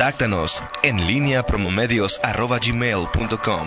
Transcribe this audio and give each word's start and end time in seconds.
Contáctanos 0.00 0.62
en 0.82 1.06
línea 1.06 1.42
promomedios.com. 1.46 3.66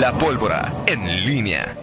La 0.00 0.14
pólvora 0.18 0.72
en 0.86 1.26
línea. 1.26 1.76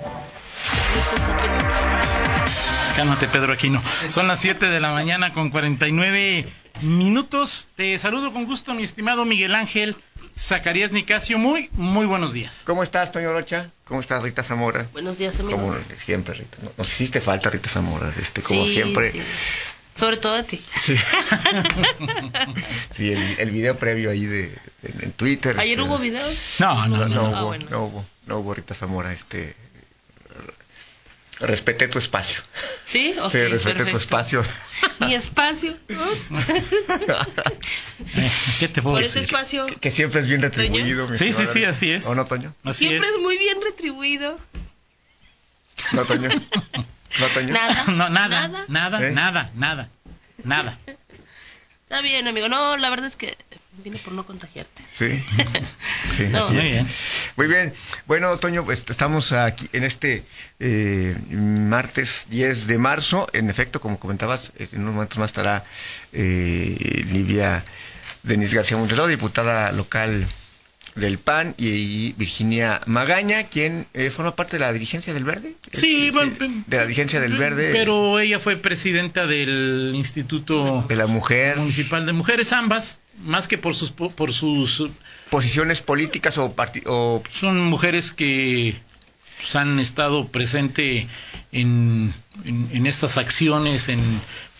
Cálmate, 2.96 3.28
Pedro 3.28 3.54
Aquino. 3.54 3.84
Son 4.10 4.28
las 4.28 4.40
7 4.40 4.66
de 4.66 4.80
la 4.80 4.94
mañana 4.94 5.32
con 5.32 5.52
49 5.52 6.48
minutos. 6.82 7.68
Te 7.76 8.00
saludo 8.00 8.34
con 8.34 8.46
gusto, 8.46 8.74
mi 8.74 8.82
estimado 8.82 9.24
Miguel 9.24 9.54
Ángel 9.54 9.96
Zacarías 10.36 10.92
Nicasio. 10.92 11.38
Muy, 11.38 11.70
muy 11.74 12.08
buenos 12.08 12.34
días. 12.34 12.64
¿Cómo 12.66 12.82
estás, 12.82 13.12
Toño 13.12 13.32
Rocha? 13.32 13.70
¿Cómo 13.88 14.00
estás, 14.00 14.24
Rita 14.24 14.42
Zamora? 14.42 14.88
Buenos 14.92 15.20
días, 15.20 15.40
amigo. 15.40 15.60
Como 15.60 15.76
siempre, 16.00 16.34
Rita. 16.34 16.58
Nos 16.80 16.92
hiciste 16.92 17.22
falta, 17.22 17.52
Rita 17.52 17.70
Zamora. 17.70 18.12
Este, 18.20 18.42
como 18.42 18.66
Sí, 18.66 18.74
siempre. 18.74 19.12
sí. 19.12 19.22
Sobre 19.96 20.18
todo 20.18 20.34
a 20.36 20.44
ti. 20.44 20.60
Sí. 20.76 20.96
Sí, 22.92 23.12
el, 23.12 23.40
el 23.40 23.50
video 23.52 23.76
previo 23.78 24.12
ahí 24.12 24.26
de, 24.26 24.46
en, 24.84 25.04
en 25.04 25.12
Twitter. 25.14 25.60
¿Ayer 25.60 25.82
hubo 25.82 25.98
video? 25.98 26.28
No, 26.60 26.88
no, 26.88 26.98
No, 26.98 27.08
no. 27.08 27.08
no 27.08 27.22
Ah, 27.26 27.42
hubo, 27.42 27.48
bueno. 27.48 27.66
no 27.70 27.84
hubo, 27.86 28.06
no 28.28 28.38
hubo, 28.40 28.54
Rita 28.54 28.74
Zamora. 28.76 29.12
Este, 29.14 29.56
respeté 31.40 31.88
tu 31.88 31.98
espacio. 32.00 32.42
¿Sí? 32.86 33.16
Ok, 33.20 33.32
sí, 33.32 33.38
respeté 33.46 33.72
tu 33.86 33.92
perfecto. 33.92 33.98
espacio. 33.98 34.46
Mi 35.00 35.16
espacio. 35.16 35.76
¿no? 35.90 36.06
¿Qué 38.60 38.68
te 38.68 38.82
puedo 38.82 38.96
Por 38.98 39.04
ese 39.04 39.20
decir? 39.20 39.36
espacio 39.36 39.66
que 39.80 39.90
siempre 39.92 40.22
es 40.22 40.28
bien 40.28 40.42
retribuido. 40.42 41.08
mi 41.10 41.18
Sí, 41.18 41.34
sí, 41.34 41.46
sí, 41.48 41.66
así 41.66 41.92
es. 41.92 42.06
¿O 42.06 42.16
no, 42.16 42.26
Toño? 42.28 42.54
Así 42.64 42.88
siempre 42.88 43.08
es. 43.08 43.16
es 43.16 43.22
muy 43.22 43.38
bien 43.38 43.58
retribuido. 43.64 44.40
¿No, 45.94 46.06
Toño? 46.06 46.30
¿No, 47.20 47.28
Toño? 47.28 47.54
Nada. 47.54 47.84
No, 47.88 48.10
nada, 48.10 48.48
Nada. 48.48 48.66
nada, 48.68 49.08
¿Eh? 49.08 49.12
nada, 49.12 49.52
nada, 49.56 49.90
nada. 50.44 50.78
Está 51.84 52.02
bien, 52.02 52.28
amigo. 52.28 52.50
No, 52.50 52.76
la 52.78 52.90
verdad 52.90 53.06
es 53.06 53.16
que 53.16 53.38
vine 53.84 53.98
por 54.00 54.14
no 54.14 54.26
contagiarte. 54.26 54.84
Sí. 54.92 55.24
Sí, 56.16 56.24
No. 56.28 56.48
Muy 56.50 56.62
bien. 56.64 56.88
Muy 57.38 57.48
bien. 57.48 57.74
Bueno, 58.06 58.38
Toño, 58.38 58.64
pues 58.66 58.86
estamos 58.88 59.32
aquí 59.32 59.68
en 59.74 59.84
este 59.84 60.24
eh, 60.60 61.16
martes 61.32 62.28
10 62.30 62.68
de 62.68 62.78
marzo. 62.78 63.28
En 63.34 63.50
efecto, 63.50 63.82
como 63.82 64.00
comentabas, 64.00 64.52
eh, 64.58 64.68
en 64.74 64.82
unos 64.82 64.94
momentos 64.96 65.18
más 65.18 65.30
estará 65.30 65.64
eh, 66.12 67.04
Livia 67.12 67.64
Denise 68.24 68.56
García 68.56 68.78
Monteló, 68.78 69.08
diputada 69.08 69.72
local 69.72 70.28
del 70.96 71.18
PAN, 71.18 71.56
y, 71.58 71.68
y 71.70 72.14
Virginia 72.18 72.82
Magaña, 72.86 73.46
quien 73.46 73.88
eh, 73.94 74.10
forma 74.12 74.36
parte 74.36 74.58
de 74.58 74.60
la 74.62 74.72
dirigencia 74.74 75.14
del 75.14 75.24
Verde. 75.24 75.56
Sí, 75.72 76.12
bueno, 76.12 76.34
de 76.68 76.78
la 76.78 76.84
dirigencia 76.84 77.20
del 77.20 77.38
Verde. 77.38 77.72
Pero 77.74 78.20
ella 78.20 78.40
fue 78.40 78.58
presidenta 78.58 79.26
del 79.26 79.92
Instituto 79.96 80.86
de 80.88 80.96
la 80.96 81.08
mujer, 81.08 81.58
Municipal 81.58 82.06
de 82.06 82.14
Mujeres, 82.14 82.54
ambas, 82.54 83.00
más 83.24 83.48
que 83.48 83.58
por 83.58 83.76
sus 83.76 83.92
po- 83.92 84.12
por 84.12 84.34
sus 84.34 84.84
posiciones 85.30 85.82
políticas 85.82 86.38
o, 86.38 86.54
son 87.32 87.60
mujeres 87.66 88.12
que 88.12 88.76
pues, 89.40 89.56
han 89.56 89.80
estado 89.80 90.28
presente 90.28 91.08
en, 91.52 92.14
en, 92.46 92.70
en 92.72 92.86
estas 92.88 93.18
acciones, 93.18 93.90
en 93.90 94.00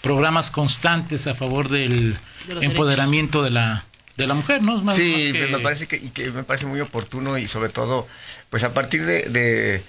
programas 0.02 0.52
constantes 0.52 1.28
a 1.28 1.36
favor 1.36 1.70
del 1.70 2.18
De 2.48 2.66
empoderamiento 2.66 3.42
de 3.44 3.52
la 3.52 3.86
de 4.18 4.28
la 4.28 4.34
mujer, 4.34 4.62
¿no? 4.62 4.82
Más- 4.82 4.96
Sí, 4.96 5.12
más 5.12 5.22
que- 5.46 5.48
me 5.52 5.60
parece 5.60 5.88
que, 5.88 5.96
y 5.98 6.10
que 6.10 6.30
me 6.32 6.44
parece 6.44 6.66
muy 6.66 6.80
oportuno 6.82 7.38
y 7.38 7.48
sobre 7.48 7.70
todo, 7.70 8.08
pues 8.50 8.64
a 8.64 8.74
partir 8.74 9.06
de, 9.06 9.24
de 9.24 9.84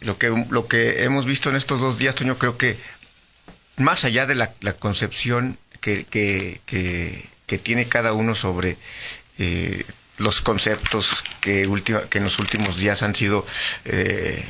lo 0.00 0.18
que 0.18 0.28
lo 0.50 0.66
que 0.66 1.04
hemos 1.04 1.24
visto 1.26 1.48
en 1.50 1.56
estos 1.56 1.80
dos 1.80 1.98
días, 1.98 2.14
Toño, 2.14 2.36
creo 2.38 2.56
que 2.58 2.76
más 3.76 4.04
allá 4.04 4.26
de 4.26 4.34
la, 4.34 4.52
la 4.60 4.72
concepción 4.72 5.56
que, 5.80 6.04
que, 6.04 6.60
que, 6.66 7.24
que 7.46 7.58
tiene 7.58 7.86
cada 7.86 8.12
uno 8.12 8.34
sobre 8.34 8.76
eh, 9.38 9.84
los 10.18 10.40
conceptos 10.40 11.22
que, 11.40 11.68
última, 11.68 12.00
que 12.02 12.18
en 12.18 12.24
los 12.24 12.40
últimos 12.40 12.76
días 12.76 13.02
han 13.04 13.14
sido 13.14 13.46
eh, 13.84 14.44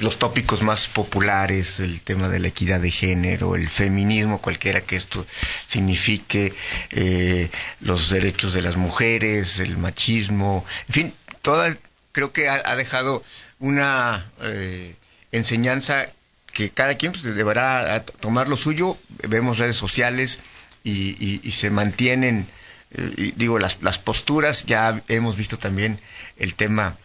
los 0.00 0.18
tópicos 0.18 0.62
más 0.62 0.86
populares, 0.86 1.80
el 1.80 2.00
tema 2.00 2.28
de 2.28 2.38
la 2.38 2.48
equidad 2.48 2.80
de 2.80 2.90
género, 2.90 3.56
el 3.56 3.68
feminismo, 3.68 4.40
cualquiera 4.40 4.80
que 4.80 4.96
esto 4.96 5.26
signifique, 5.66 6.54
eh, 6.90 7.50
los 7.80 8.08
derechos 8.10 8.52
de 8.54 8.62
las 8.62 8.76
mujeres, 8.76 9.58
el 9.58 9.76
machismo, 9.76 10.64
en 10.88 10.94
fin, 10.94 11.14
toda, 11.42 11.76
creo 12.12 12.32
que 12.32 12.48
ha, 12.48 12.76
dejado 12.76 13.24
una 13.58 14.30
eh, 14.40 14.94
enseñanza 15.32 16.06
que 16.52 16.70
cada 16.70 16.96
quien 16.96 17.12
pues, 17.12 17.24
deberá 17.24 18.04
tomar 18.20 18.48
lo 18.48 18.56
suyo. 18.56 18.96
Vemos 19.28 19.58
redes 19.58 19.76
sociales 19.76 20.38
y, 20.84 21.10
y- 21.24 21.40
y 21.42 21.52
se 21.52 21.70
mantienen, 21.70 22.46
eh, 22.92 23.32
digo, 23.36 23.58
las, 23.58 23.82
las 23.82 23.98
posturas. 23.98 24.64
Ya 24.64 25.02
hemos 25.08 25.36
visto 25.36 25.58
también 25.58 26.00
el 26.38 26.54
tema 26.54 26.96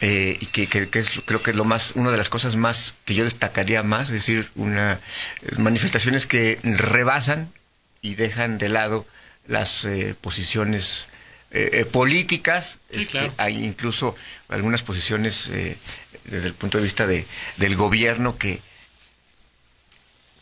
eh, 0.00 0.36
y 0.40 0.46
que, 0.46 0.66
que- 0.68 0.88
que 0.88 0.98
es 0.98 1.20
creo 1.24 1.42
que 1.42 1.50
es 1.52 1.56
lo 1.56 1.64
más 1.64 1.92
una 1.96 2.10
de 2.10 2.18
las 2.18 2.28
cosas 2.28 2.54
más 2.56 2.94
que 3.06 3.14
yo 3.14 3.24
destacaría 3.24 3.82
más 3.82 4.08
es 4.08 4.14
decir 4.14 4.50
una 4.54 4.94
eh, 5.42 5.54
manifestaciones 5.58 6.26
que 6.26 6.58
rebasan 6.62 7.50
y 8.02 8.14
dejan 8.14 8.58
de 8.58 8.68
lado 8.68 9.06
las 9.46 9.84
eh, 9.86 10.14
posiciones 10.20 11.06
eh, 11.50 11.70
eh, 11.72 11.84
políticas 11.86 12.78
Sí, 12.90 13.00
este, 13.00 13.10
claro. 13.12 13.34
hay 13.38 13.64
incluso 13.64 14.14
algunas 14.48 14.82
posiciones 14.82 15.48
eh, 15.48 15.76
desde 16.24 16.48
el 16.48 16.54
punto 16.54 16.76
de 16.78 16.84
vista 16.84 17.06
de, 17.06 17.24
del 17.56 17.76
gobierno 17.76 18.36
que 18.36 18.60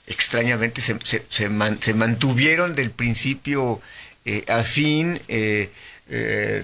extrañamente 0.06 0.80
se, 0.82 0.98
se, 1.04 1.24
se 1.28 1.48
man- 1.48 1.78
se 1.80 1.94
mantuvieron 1.94 2.74
del 2.74 2.90
principio 2.90 3.80
a 4.48 4.62
fin, 4.64 5.20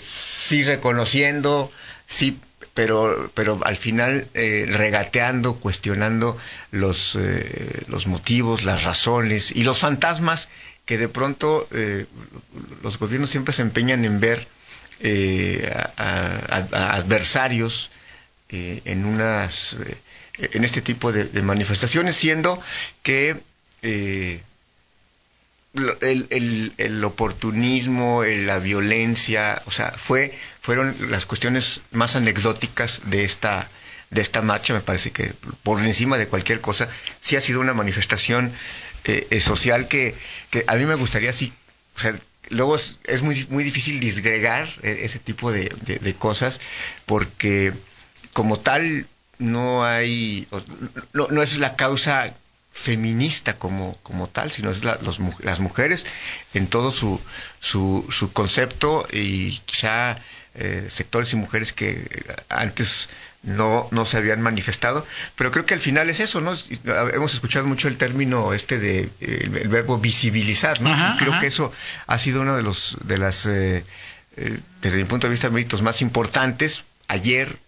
sí 0.00 0.62
reconociendo, 0.64 1.70
sí, 2.06 2.38
pero, 2.74 3.30
pero 3.34 3.58
al 3.64 3.76
final 3.76 4.28
eh, 4.34 4.66
regateando, 4.68 5.56
cuestionando 5.56 6.36
los, 6.70 7.16
eh, 7.18 7.82
los 7.88 8.06
motivos, 8.06 8.64
las 8.64 8.84
razones 8.84 9.50
y 9.50 9.64
los 9.64 9.78
fantasmas 9.78 10.48
que 10.84 10.98
de 10.98 11.08
pronto 11.08 11.68
eh, 11.72 12.06
los 12.82 12.98
gobiernos 12.98 13.30
siempre 13.30 13.52
se 13.52 13.62
empeñan 13.62 14.04
en 14.04 14.20
ver 14.20 14.46
eh, 15.00 15.72
a, 15.96 16.58
a- 16.72 16.94
adversarios 16.96 17.90
eh, 18.50 18.82
en 18.84 19.04
unas 19.04 19.76
en 20.38 20.64
este 20.64 20.80
tipo 20.80 21.12
de, 21.12 21.24
manifestaciones 21.42 22.16
siendo 22.16 22.60
que 23.02 23.36
el, 26.00 26.26
el- 26.30 26.72
el 26.78 27.04
oportunismo, 27.04 28.24
la 28.24 28.58
violencia, 28.58 29.62
o 29.66 29.70
sea, 29.70 29.92
fue 29.92 30.36
fueron 30.60 30.94
las 31.10 31.26
cuestiones 31.26 31.82
más 31.92 32.16
anecdóticas 32.16 33.00
de 33.04 33.24
esta 33.24 33.68
de 34.10 34.22
esta 34.22 34.42
marcha, 34.42 34.74
me 34.74 34.80
parece 34.80 35.12
que 35.12 35.32
por 35.62 35.80
encima 35.84 36.18
de 36.18 36.26
cualquier 36.26 36.60
cosa, 36.60 36.88
sí 37.20 37.36
ha 37.36 37.40
sido 37.40 37.60
una 37.60 37.74
manifestación 37.74 38.52
eh, 39.04 39.26
eh, 39.30 39.38
social 39.40 39.86
que, 39.86 40.16
que 40.50 40.64
a 40.66 40.74
mí 40.74 40.84
me 40.84 40.96
gustaría 40.96 41.32
sí, 41.32 41.52
o 41.96 42.00
sea, 42.00 42.18
luego 42.48 42.74
es, 42.74 42.96
muy, 43.22 43.46
muy 43.50 43.62
difícil 43.62 44.00
disgregar 44.00 44.68
eh, 44.82 45.02
ese 45.02 45.20
tipo 45.20 45.52
de, 45.52 45.72
de- 45.86 46.00
de 46.00 46.14
cosas 46.14 46.60
porque 47.06 47.72
como 48.32 48.58
tal 48.58 49.06
no 49.38 49.84
hay, 49.84 50.48
no, 51.12 51.28
no 51.28 51.42
es 51.42 51.56
la 51.58 51.76
causa 51.76 52.34
feminista 52.72 53.56
como, 53.58 53.96
como 54.02 54.28
tal, 54.28 54.50
sino 54.50 54.70
es 54.70 54.84
la- 54.84 54.98
los 55.02 55.18
las 55.40 55.58
mujeres 55.60 56.06
en 56.54 56.66
todo 56.68 56.92
su, 56.92 57.20
su, 57.60 58.06
su 58.10 58.32
concepto 58.32 59.06
y 59.12 59.58
quizá 59.66 60.18
eh, 60.54 60.86
sectores 60.88 61.32
y 61.32 61.36
mujeres 61.36 61.72
que 61.72 61.90
eh, 61.90 62.36
antes 62.48 63.08
no, 63.42 63.88
no 63.90 64.04
se 64.04 64.16
habían 64.18 64.40
manifestado, 64.42 65.06
pero 65.36 65.50
creo 65.50 65.64
que 65.66 65.74
al 65.74 65.80
final 65.80 66.10
es 66.10 66.20
eso, 66.20 66.40
¿no? 66.40 66.54
Hemos 67.12 67.34
escuchado 67.34 67.64
mucho 67.66 67.88
el 67.88 67.96
término 67.96 68.52
este 68.52 68.78
de 68.78 69.00
eh, 69.20 69.40
el, 69.44 69.56
el 69.56 69.68
verbo 69.68 69.98
visibilizar, 69.98 70.80
¿no? 70.80 70.92
Ajá, 70.92 71.16
creo 71.18 71.32
ajá. 71.32 71.40
que 71.40 71.46
eso 71.46 71.72
ha 72.06 72.18
sido 72.18 72.42
uno 72.42 72.54
de 72.56 72.62
los 72.62 72.96
de 73.04 73.18
las 73.18 73.46
eh, 73.46 73.84
eh, 74.36 74.58
desde 74.82 74.98
mi 74.98 75.04
punto 75.04 75.26
de 75.26 75.32
vista 75.32 75.48
méritos 75.50 75.82
más 75.82 76.02
importantes. 76.02 76.84
Ayer 77.08 77.58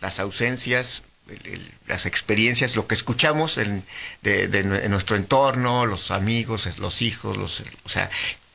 las 0.00 0.18
ausencias, 0.20 1.02
el- 1.28 1.72
las 1.86 2.06
experiencias, 2.06 2.76
lo 2.76 2.86
que 2.86 2.94
escuchamos 2.94 3.58
en, 3.58 3.84
de, 4.22 4.44
en 4.44 4.90
nuestro 4.90 5.16
entorno, 5.16 5.86
los 5.86 6.10
amigos, 6.10 6.68
los 6.78 7.02
hijos, 7.02 7.36
los, 7.36 7.62
o 7.84 7.88
sea, 7.88 8.10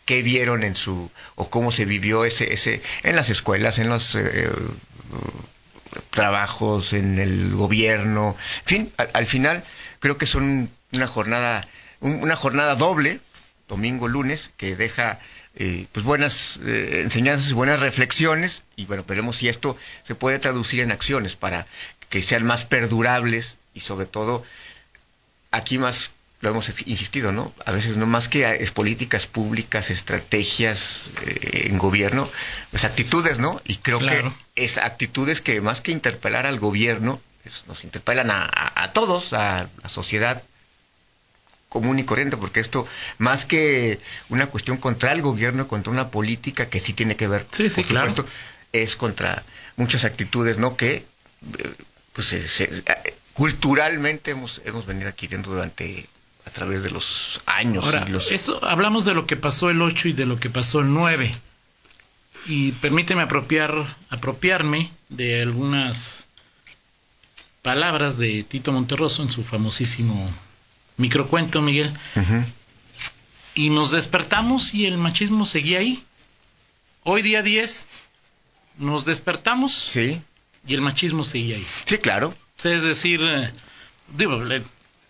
qué 0.06 0.22
vieron 0.24 0.64
en 0.64 0.76
su 0.76 1.12
o 1.36 1.50
cómo 1.50 1.72
se 1.72 1.86
vivió 1.86 2.26
ese 2.26 2.54
ese 2.54 2.82
en 3.04 3.16
las 3.16 3.30
escuelas, 3.30 3.78
en 3.80 3.90
los 3.90 4.16
eh, 4.16 4.50
trabajos, 6.10 6.94
en 6.94 7.20
el 7.20 7.54
gobierno, 7.56 8.36
en 8.62 8.66
fin, 8.66 8.94
al, 8.98 9.10
al 9.14 9.26
final 9.28 9.64
creo 10.00 10.18
que 10.18 10.26
son 10.26 10.70
una 10.92 11.08
jornada 11.08 11.68
un- 12.00 12.22
una 12.24 12.36
jornada 12.36 12.76
doble, 12.76 13.20
domingo 13.68 14.08
lunes, 14.08 14.52
que 14.58 14.76
deja 14.76 15.20
eh, 15.56 15.88
pues 15.92 16.06
buenas 16.06 16.60
eh, 16.66 17.02
enseñanzas 17.04 17.50
y 17.50 17.54
buenas 17.54 17.80
reflexiones 17.80 18.64
y 18.76 18.86
bueno 18.86 19.04
veremos 19.08 19.38
si 19.38 19.50
esto 19.50 19.78
se 20.06 20.16
puede 20.16 20.40
traducir 20.40 20.80
en 20.82 20.92
acciones 20.92 21.36
para 21.36 21.66
que 22.10 22.22
sean 22.24 22.44
más 22.44 22.64
perdurables 22.66 23.58
y 23.74 23.80
sobre 23.82 24.06
todo 24.06 24.44
aquí 25.52 25.78
más 25.78 26.14
lo 26.42 26.52
hemos 26.52 26.70
insistido, 26.86 27.34
¿no? 27.34 27.54
A 27.66 27.72
veces 27.74 27.98
no 27.98 28.06
más 28.06 28.30
que 28.30 28.50
es 28.64 28.72
políticas 28.72 29.26
públicas, 29.26 29.90
estrategias 29.90 31.12
eh, 31.26 31.68
en 31.70 31.78
gobierno, 31.78 32.30
pues 32.72 32.86
actitudes, 32.86 33.40
¿no? 33.40 33.62
Y 33.66 33.76
creo 33.78 34.00
Claro. 34.00 34.34
que 34.56 34.64
es 34.64 34.78
actitudes 34.78 35.42
que 35.42 35.60
más 35.60 35.82
que 35.82 35.92
interpelar 35.92 36.46
al 36.46 36.58
gobierno, 36.60 37.20
es- 37.44 37.66
nos 37.68 37.84
interpelan 37.84 38.32
a, 38.32 38.44
a- 38.46 38.84
a 38.84 38.94
todos, 38.94 39.34
a 39.34 39.68
la 39.84 39.90
sociedad 39.90 40.42
común 41.70 42.00
y 42.00 42.04
corriente, 42.04 42.36
porque 42.36 42.60
esto, 42.60 42.88
más 43.20 43.46
que 43.46 44.00
una 44.30 44.48
cuestión 44.48 44.78
contra 44.78 45.12
el 45.14 45.22
gobierno, 45.22 45.68
contra 45.68 45.92
una 45.94 46.10
política 46.10 46.68
que 46.70 46.80
sí 46.80 46.94
tiene 46.94 47.16
que 47.16 47.28
ver, 47.28 47.46
Sí, 47.52 47.70
sí, 47.70 47.82
por 47.82 47.90
claro. 47.92 48.10
supuesto, 48.10 48.32
es 48.74 48.96
contra 48.96 49.44
muchas 49.78 50.04
actitudes, 50.04 50.58
¿no? 50.58 50.76
Que 50.76 50.96
eh, 50.96 51.06
pues 52.14 52.28
se- 52.28 52.48
se- 52.48 52.84
culturalmente 53.34 54.32
hemos, 54.32 54.62
hemos 54.66 54.86
venido 54.86 55.10
adquiriendo 55.10 55.52
durante 55.52 56.08
a 56.46 56.50
través 56.50 56.82
de 56.84 56.90
los 56.90 57.40
años 57.46 57.86
Ahora, 57.86 58.08
eso, 58.32 58.64
hablamos 58.66 59.06
de 59.06 59.14
lo 59.14 59.28
que 59.28 59.36
pasó 59.38 59.70
el 59.70 59.82
8 59.82 60.08
y 60.10 60.14
de 60.14 60.26
lo 60.26 60.40
que 60.40 60.50
pasó 60.50 60.80
el 60.80 60.92
9. 60.92 61.34
Y 62.48 62.72
permíteme 62.74 63.22
apropiar, 63.22 63.74
apropiarme 64.10 64.92
de 65.10 65.42
algunas 65.44 66.26
palabras 67.62 68.18
de 68.18 68.44
Tito 68.44 68.72
Monterroso 68.72 69.22
en 69.22 69.32
su 69.32 69.44
famosísimo 69.44 70.30
microcuento, 71.00 71.62
Miguel. 71.62 71.92
Y 73.56 73.70
nos 73.72 73.92
despertamos 73.92 74.74
y 74.74 74.86
el 74.86 74.98
machismo 74.98 75.46
seguía 75.46 75.80
ahí. 75.80 76.04
Hoy 77.04 77.22
día 77.24 77.42
10 77.42 77.88
nos 78.78 79.06
despertamos 79.06 79.74
Sí, 79.74 80.22
y 80.68 80.74
el 80.76 80.82
machismo 80.82 81.24
seguía 81.24 81.56
ahí. 81.56 81.66
sí, 81.86 81.98
claro. 81.98 82.34
Es 82.64 82.84
decir, 82.84 83.22
eh, 83.24 83.50
digo, 84.18 84.44
le- 84.44 84.62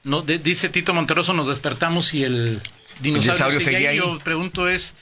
no, 0.04 0.22
de- 0.22 0.40
dice 0.40 0.70
Tito 0.70 0.94
Monteroso, 0.94 1.34
nos 1.34 1.48
despertamos 1.48 2.14
y 2.14 2.24
el 2.24 2.62
dinosaurio, 3.00 3.22
dinosaurio 3.34 3.60
sigue 3.60 3.72
seguía 3.74 3.90
ahí. 3.90 3.98
Yo 3.98 4.18
pregunto 4.20 4.70
es, 4.70 4.94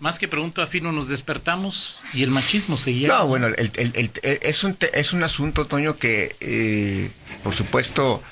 más 0.00 0.18
que 0.18 0.28
pregunto 0.28 0.62
afino, 0.62 0.92
nos 0.92 1.08
despertamos 1.08 2.00
y 2.14 2.22
el 2.22 2.30
machismo 2.30 2.76
seguía 2.78 3.08
No, 3.08 3.26
bueno, 3.26 3.46
el- 3.48 3.54
el- 3.58 3.72
el- 3.76 4.10
el- 4.22 4.38
es, 4.42 4.64
un 4.64 4.76
es 4.94 5.12
un 5.12 5.22
asunto, 5.22 5.66
Toño, 5.66 5.96
que 5.96 6.34
eh, 6.40 7.10
por 7.44 7.54
supuesto 7.54 8.22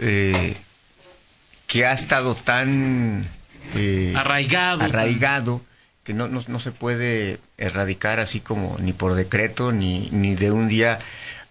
eh, 0.00 0.56
que 1.72 1.86
ha 1.86 1.94
estado 1.94 2.34
tan 2.34 3.26
eh, 3.74 4.12
Arraigado. 4.14 4.82
arraigado 4.82 5.62
que 6.04 6.12
no, 6.12 6.28
no, 6.28 6.42
no 6.46 6.60
se 6.60 6.70
puede 6.70 7.38
erradicar 7.56 8.20
así 8.20 8.40
como 8.40 8.76
ni 8.78 8.92
por 8.92 9.14
decreto 9.14 9.72
ni, 9.72 10.10
ni 10.10 10.34
de 10.34 10.50
un 10.50 10.68
día 10.68 10.98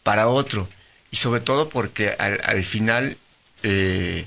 para 0.03 0.27
otro. 0.27 0.69
Y 1.09 1.15
sobre 1.17 1.41
todo 1.41 1.69
porque 1.69 2.15
al, 2.19 2.39
al 2.43 2.63
final, 2.63 3.17
eh, 3.63 4.25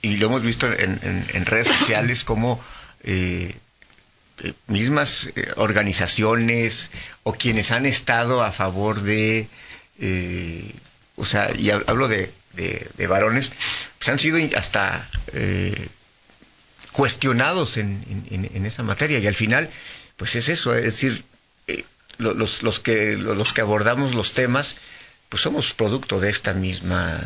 y 0.00 0.16
lo 0.18 0.26
hemos 0.26 0.42
visto 0.42 0.72
en, 0.72 1.00
en- 1.02 1.26
en 1.34 1.44
redes 1.46 1.66
sociales, 1.78 2.22
como 2.22 2.62
eh, 3.02 3.56
eh, 4.44 4.52
mismas 4.68 5.30
organizaciones 5.56 6.90
o 7.24 7.32
quienes 7.32 7.72
han 7.72 7.84
estado 7.86 8.44
a 8.44 8.52
favor 8.52 9.00
de, 9.00 9.48
o 11.16 11.24
sea, 11.24 11.50
y 11.56 11.64
hab- 11.70 11.84
hablo 11.88 12.06
de, 12.06 12.30
de- 12.54 12.88
de 12.96 13.06
varones, 13.06 13.50
pues 13.98 14.08
han 14.08 14.18
sido 14.18 14.38
hasta 14.56 15.08
eh, 15.32 15.88
cuestionados 16.92 17.76
en, 17.78 18.04
en- 18.30 18.66
esa 18.66 18.82
materia 18.82 19.18
y 19.18 19.26
al 19.26 19.34
final, 19.34 19.70
pues 20.16 20.34
es 20.36 20.48
eso, 20.48 20.74
es 20.74 20.84
decir, 20.84 21.24
eh, 21.66 21.84
lo- 22.18 22.34
los, 22.34 22.62
los, 22.62 22.80
que, 22.80 23.16
lo- 23.16 23.34
los 23.34 23.52
que 23.52 23.60
abordamos 23.62 24.14
los 24.14 24.34
temas, 24.34 24.76
pues 25.28 25.42
somos 25.42 25.72
producto 25.72 26.20
de 26.20 26.28
esta 26.30 26.52
misma, 26.52 27.18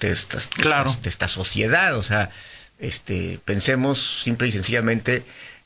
de, 0.00 0.10
estas, 0.10 0.48
Claro. 0.48 0.96
de 1.02 1.08
esta 1.08 1.28
sociedad, 1.28 1.96
o 1.96 2.02
sea, 2.02 2.30
este, 2.78 3.38
pensemos 3.44 4.22
simple 4.24 4.48
y 4.48 4.52
sencillamente, 4.52 5.22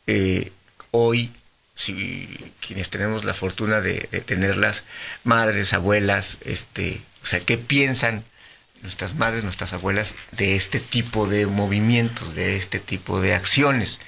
eh, 0.09 0.51
hoy, 0.91 1.33
si 1.77 2.29
quienes 2.67 2.91
tenemos 2.91 3.25
la 3.25 3.35
fortuna 3.35 3.81
de, 3.81 4.09
de 4.11 4.21
tenerlas, 4.21 4.83
madres, 5.23 5.73
abuelas, 5.73 6.39
este, 6.45 7.01
o 7.23 7.27
sea, 7.27 7.39
¿qué 7.41 7.57
piensan 7.59 8.25
nuestras 8.83 9.15
madres, 9.15 9.45
nuestras 9.45 9.73
abuelas 9.73 10.15
de 10.33 10.57
este 10.57 10.81
tipo 10.81 11.27
de 11.27 11.47
movimientos, 11.47 12.35
de 12.35 12.57
este 12.57 12.79
tipo 12.81 13.21
de 13.21 13.35
acciones? 13.35 13.99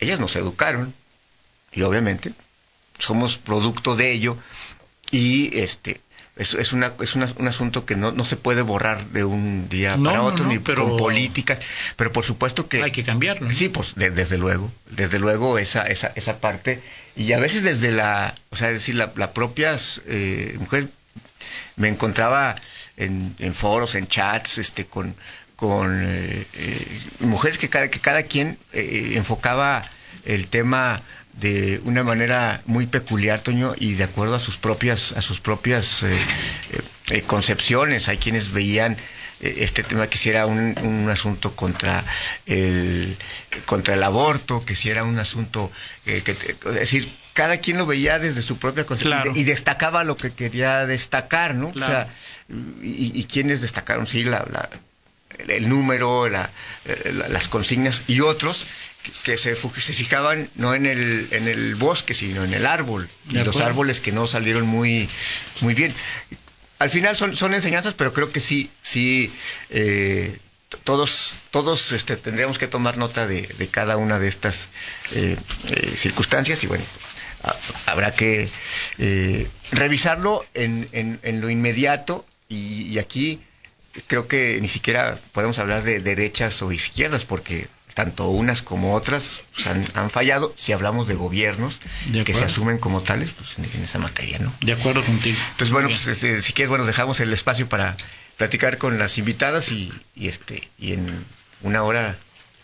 Ellas 0.00 0.20
nos 0.20 0.36
educaron 0.36 0.94
y 1.72 1.82
obviamente 1.82 2.32
somos 2.98 3.38
producto 3.38 3.96
de 3.96 4.12
ello 4.12 4.36
y 5.10 5.56
este 5.58 6.00
es, 6.34 6.54
es, 6.54 6.72
una, 6.72 6.92
es 7.00 7.14
una- 7.14 7.30
un 7.36 7.46
asunto 7.48 7.84
que 7.84 7.94
no, 7.94 8.10
no 8.10 8.24
se 8.24 8.36
puede 8.36 8.62
borrar 8.62 9.04
de 9.08 9.22
un 9.22 9.68
día 9.68 9.96
No, 9.98 10.04
para 10.04 10.22
otro, 10.22 10.44
no, 10.46 10.52
ni 10.52 10.58
pero- 10.58 10.88
con 10.88 10.96
políticas, 10.96 11.60
pero 11.96 12.10
por 12.10 12.24
supuesto 12.24 12.68
que... 12.68 12.82
Hay 12.82 12.90
que 12.90 13.04
cambiarlo. 13.04 13.52
Sí, 13.52 13.68
pues 13.68 13.94
de- 13.96 14.10
desde 14.10 14.38
luego, 14.38 14.72
desde 14.90 15.18
luego 15.18 15.58
esa, 15.58 15.82
esa, 15.86 16.10
esa 16.14 16.38
parte 16.38 16.80
y 17.16 17.32
a 17.32 17.38
veces 17.38 17.64
desde 17.64 17.92
la, 17.92 18.34
o 18.50 18.56
sea, 18.56 18.68
es 18.68 18.74
decir, 18.74 18.94
la, 18.94 19.12
la 19.16 19.32
propias 19.34 20.00
eh, 20.06 20.56
mujer 20.58 20.88
me 21.76 21.88
encontraba 21.88 22.54
en, 22.96 23.34
en 23.38 23.54
foros, 23.54 23.94
en 23.94 24.06
chats, 24.06 24.58
este, 24.58 24.86
con, 24.86 25.14
con 25.56 26.02
eh, 26.02 26.46
eh, 26.54 26.98
mujeres 27.20 27.58
que 27.58 27.68
cada, 27.68 27.88
que 27.88 28.00
cada 28.00 28.24
quien 28.24 28.58
eh, 28.72 29.12
enfocaba 29.14 29.82
el 30.24 30.48
tema 30.48 31.02
de 31.34 31.80
una 31.84 32.02
manera 32.02 32.60
muy 32.66 32.86
peculiar, 32.86 33.40
Toño, 33.40 33.74
y 33.78 33.94
de 33.94 34.04
acuerdo 34.04 34.34
a 34.34 34.40
sus 34.40 34.56
propias, 34.56 35.12
a 35.12 35.22
sus 35.22 35.40
propias 35.40 36.02
eh, 36.02 36.18
eh, 37.10 37.22
concepciones. 37.22 38.08
Hay 38.08 38.18
quienes 38.18 38.52
veían 38.52 38.96
este 39.40 39.82
tema 39.82 40.06
que 40.06 40.18
si 40.18 40.28
era 40.30 40.46
un, 40.46 40.78
un 40.82 41.10
asunto 41.10 41.56
contra 41.56 42.04
el 42.46 43.16
contra 43.66 43.94
el 43.94 44.02
aborto, 44.04 44.64
que 44.64 44.76
si 44.76 44.88
era 44.88 45.02
un 45.02 45.18
asunto 45.18 45.70
eh, 46.06 46.22
que, 46.24 46.32
es 46.32 46.74
decir, 46.74 47.12
cada 47.32 47.58
quien 47.58 47.78
lo 47.78 47.86
veía 47.86 48.18
desde 48.18 48.42
su 48.42 48.58
propia 48.58 48.84
concepción 48.86 49.22
Claro. 49.22 49.32
y 49.38 49.44
destacaba 49.44 50.04
lo 50.04 50.16
que 50.16 50.32
quería 50.32 50.86
destacar, 50.86 51.54
¿no? 51.54 51.72
Claro. 51.72 51.92
O 51.92 51.94
sea, 51.94 52.14
y, 52.82 53.12
y 53.18 53.24
quienes 53.24 53.60
destacaron 53.62 54.06
sí 54.06 54.24
la, 54.24 54.46
la- 54.50 54.68
el, 55.48 55.68
número, 55.68 56.28
la- 56.28 56.50
eh, 56.84 57.12
la- 57.14 57.28
las 57.28 57.48
consignas 57.48 58.02
y 58.06 58.20
otros 58.20 58.64
que, 59.24 59.36
se, 59.38 59.56
fijaban 59.56 60.48
no 60.54 60.74
en 60.74 60.86
el 60.86 61.26
en 61.32 61.48
el 61.48 61.74
bosque 61.74 62.14
sino 62.14 62.44
en 62.44 62.54
el 62.54 62.66
árbol 62.66 63.08
y 63.30 63.34
los 63.38 63.60
árboles 63.60 64.00
que 64.00 64.12
no 64.12 64.26
salieron 64.28 64.66
muy 64.66 65.08
muy 65.60 65.74
bien. 65.74 65.92
Al 66.78 66.90
final 66.90 67.16
son, 67.16 67.36
son 67.36 67.54
enseñanzas, 67.54 67.94
pero 67.94 68.12
creo 68.12 68.30
que 68.30 68.40
sí 68.40 68.70
sí 68.82 69.32
eh, 69.70 70.38
todos 70.84 71.36
todos 71.50 71.92
este, 71.92 72.16
tendríamos 72.16 72.58
que 72.58 72.68
tomar 72.68 72.96
nota 72.96 73.26
de, 73.26 73.42
de 73.42 73.68
cada 73.68 73.96
una 73.96 74.18
de 74.20 74.28
estas 74.28 74.68
eh, 75.12 75.36
eh, 75.70 75.92
circunstancias 75.96 76.62
y 76.62 76.66
bueno 76.68 76.84
habrá 77.86 78.12
que 78.12 78.48
eh, 78.98 79.48
revisarlo 79.72 80.44
en, 80.54 80.88
en, 80.92 81.18
en 81.22 81.40
lo 81.40 81.50
inmediato 81.50 82.24
y, 82.48 82.82
y 82.82 82.98
aquí 82.98 83.40
creo 84.06 84.26
que 84.28 84.58
ni 84.60 84.68
siquiera 84.68 85.18
podemos 85.32 85.58
hablar 85.58 85.82
de 85.82 86.00
derechas 86.00 86.62
o 86.62 86.72
izquierdas 86.72 87.24
porque 87.24 87.68
tanto 87.94 88.28
unas 88.28 88.62
como 88.62 88.94
otras 88.94 89.42
pues, 89.54 89.66
han, 89.66 89.86
han 89.94 90.10
fallado 90.10 90.54
si 90.56 90.72
hablamos 90.72 91.08
de 91.08 91.14
gobiernos 91.14 91.78
De 92.06 92.24
que 92.24 92.32
se 92.32 92.44
asumen 92.44 92.78
como 92.78 93.02
tales 93.02 93.30
pues, 93.30 93.58
en, 93.58 93.64
en 93.64 93.84
esa 93.84 93.98
materia, 93.98 94.38
¿no? 94.38 94.52
De 94.60 94.72
acuerdo 94.72 95.04
contigo. 95.04 95.36
Entonces, 95.50 95.72
bueno, 95.72 95.88
Muy 95.88 95.96
pues, 95.96 96.06
este, 96.08 96.40
si 96.40 96.52
quieres, 96.54 96.70
bueno, 96.70 96.86
dejamos 96.86 97.20
el 97.20 97.32
espacio 97.32 97.68
para 97.68 97.96
platicar 98.38 98.78
con 98.78 98.98
las 98.98 99.18
invitadas 99.18 99.70
y, 99.72 99.92
y 100.16 100.28
este 100.28 100.68
y 100.78 100.94
en 100.94 101.24
una 101.62 101.82
hora. 101.82 102.16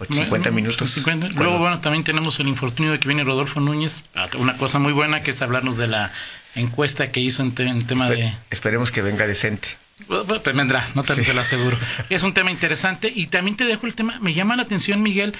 50 0.06 0.28
Bueno, 0.50 0.52
minutos. 0.52 0.90
50. 0.92 1.26
cuando- 1.28 1.42
Luego, 1.42 1.58
bueno, 1.58 1.80
también 1.80 2.04
tenemos 2.04 2.38
el 2.40 2.48
infortunio 2.48 2.92
de 2.92 3.00
que 3.00 3.08
viene 3.08 3.24
Rodolfo 3.24 3.60
Núñez. 3.60 4.02
Ah, 4.14 4.28
Una 4.38 4.56
cosa 4.56 4.78
muy 4.78 4.92
buena 4.92 5.22
que 5.22 5.32
es 5.32 5.42
hablarnos 5.42 5.76
de 5.76 5.88
la 5.88 6.12
encuesta 6.54 7.10
que 7.10 7.20
hizo 7.20 7.42
en, 7.42 7.52
te- 7.52 7.64
en 7.66 7.86
tema 7.86 8.06
espe- 8.08 8.16
de... 8.16 8.32
Esperemos 8.50 8.90
que 8.90 9.02
venga 9.02 9.26
decente. 9.26 9.68
Pues 10.06 10.24
vendrá, 10.54 10.86
no 10.94 11.02
te, 11.02 11.16
te 11.16 11.34
lo 11.34 11.40
aseguro. 11.40 11.76
Es 12.10 12.22
un 12.22 12.32
tema 12.32 12.50
interesante 12.52 13.12
y 13.12 13.26
también 13.26 13.56
te 13.56 13.64
dejo 13.64 13.86
el 13.86 13.94
tema. 13.94 14.18
Me 14.20 14.32
llama 14.34 14.54
la 14.56 14.62
atención, 14.62 15.02
Miguel, 15.02 15.34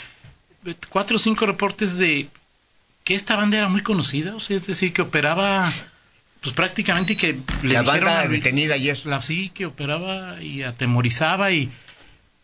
cuatro 0.88 1.16
o 1.16 1.20
cinco 1.20 1.46
reportes 1.46 1.96
de 1.96 2.28
que 3.04 3.14
esta 3.14 3.36
banda 3.36 3.56
era 3.58 3.68
muy 3.68 3.82
conocida, 3.82 4.34
o 4.34 4.40
sea, 4.40 4.56
es 4.56 4.66
decir, 4.66 4.92
que 4.92 5.02
operaba, 5.02 5.70
pues 6.42 6.54
prácticamente 6.54 7.16
que 7.16 7.38
le 7.62 7.72
La 7.74 7.82
banda 7.82 8.20
a- 8.20 8.28
detenida 8.28 8.74
ayer. 8.74 8.98
la 9.06 9.22
sí 9.22 9.50
que 9.54 9.66
operaba 9.66 10.42
y 10.42 10.62
atemorizaba 10.64 11.52
y 11.52 11.70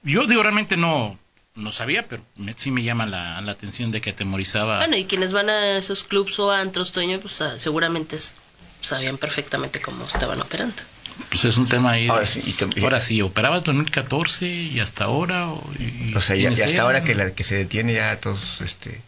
yo 0.05 0.27
digo 0.27 0.43
realmente 0.43 0.77
no 0.77 1.19
no 1.55 1.71
sabía, 1.73 2.07
pero 2.09 2.23
me- 2.37 2.55
sí 2.55 2.71
me 2.71 2.83
llama 2.83 3.07
la, 3.07 3.41
la 3.41 3.53
atención 3.53 3.91
de 3.93 4.01
que 4.01 4.11
atemorizaba. 4.11 4.79
Bueno, 4.79 4.97
y 4.97 5.07
quienes 5.07 5.33
van 5.33 5.49
a 5.49 5.77
esos 5.79 6.05
clubs 6.05 6.39
o 6.41 6.51
antros, 6.51 6.93
Toño, 6.93 7.21
pues 7.21 7.41
ah, 7.43 7.59
seguramente 7.59 8.17
sabían 8.81 9.19
perfectamente 9.19 9.81
cómo 9.81 10.05
estaban 10.07 10.41
operando. 10.41 10.75
Pues 11.31 11.45
es 11.45 11.57
un 11.57 11.69
tema 11.69 11.93
ahí. 11.93 12.05
de- 12.07 12.11
Ahora 12.11 12.27
sí, 12.27 12.43
y 12.45 12.53
tam- 12.55 12.83
ahora 12.83 13.01
sí, 13.01 13.23
operaba 13.23 13.59
en 13.59 13.65
2014 13.65 14.47
y 14.49 14.81
hasta 14.81 15.05
ahora. 15.05 15.49
o- 15.49 15.63
y- 15.79 16.13
O 16.15 16.21
sea, 16.21 16.35
ya, 16.35 16.43
¿quiénes 16.43 16.59
ya 16.59 16.67
hasta 16.67 16.83
ahora 16.83 17.05
que 17.05 17.15
la 17.15 17.31
que 17.35 17.45
se 17.45 17.55
detiene 17.55 17.95
ya 17.95 18.17
todos, 18.21 18.61
este, 18.61 19.01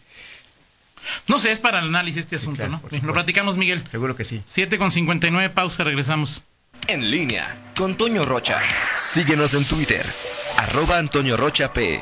No 1.27 1.39
sé, 1.39 1.51
es 1.51 1.59
para 1.59 1.79
el 1.79 1.85
análisis 1.87 2.21
este 2.25 2.35
asunto, 2.35 2.63
claro, 2.65 2.81
¿no? 2.91 3.07
Lo 3.07 3.13
platicamos, 3.13 3.55
Miguel. 3.55 3.81
seguro 3.91 4.15
que 4.17 4.25
sí. 4.25 4.41
7 4.45 4.77
con 4.77 4.91
59, 4.91 5.49
pausa, 5.53 5.83
regresamos. 5.85 6.41
En 6.87 7.11
línea 7.11 7.71
con 7.77 7.95
Toño 7.95 8.23
Rocha. 8.25 8.61
Síguenos 8.95 9.53
en 9.53 9.65
Twitter, 9.65 10.05
arroba 10.57 10.97
Antonio 10.97 11.35
Rocha 11.37 11.71
P 11.73 12.01